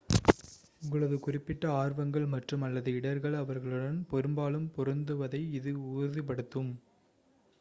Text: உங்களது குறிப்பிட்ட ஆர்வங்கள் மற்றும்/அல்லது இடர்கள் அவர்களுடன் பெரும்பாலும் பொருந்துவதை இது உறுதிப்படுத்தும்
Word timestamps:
உங்களது 0.81 1.17
குறிப்பிட்ட 1.19 1.65
ஆர்வங்கள் 1.73 2.25
மற்றும்/அல்லது 2.31 2.89
இடர்கள் 2.99 3.37
அவர்களுடன் 3.41 3.99
பெரும்பாலும் 4.11 4.67
பொருந்துவதை 4.77 5.43
இது 5.59 5.73
உறுதிப்படுத்தும் 5.91 6.73